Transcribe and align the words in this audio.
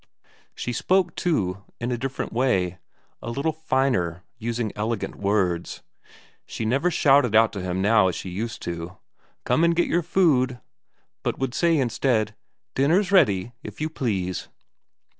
She 0.55 0.73
spoke, 0.73 1.13
too, 1.15 1.63
in 1.79 1.91
a 1.91 1.95
different 1.97 2.33
way, 2.33 2.79
a 3.21 3.29
little 3.29 3.51
finer, 3.51 4.23
using 4.39 4.71
elegant 4.75 5.13
words. 5.13 5.83
She 6.47 6.65
never 6.65 6.89
shouted 6.89 7.35
out 7.35 7.53
to 7.53 7.61
him 7.61 7.83
now 7.83 8.07
as 8.07 8.15
she 8.15 8.29
used 8.31 8.63
to: 8.63 8.97
"Come 9.45 9.63
and 9.63 9.75
get 9.75 9.87
your 9.87 10.01
food!" 10.01 10.59
but 11.21 11.37
would 11.37 11.53
say 11.53 11.77
instead: 11.77 12.33
"Dinner's 12.73 13.11
ready, 13.11 13.51
if 13.61 13.79
you 13.79 13.91
please." 13.91 14.47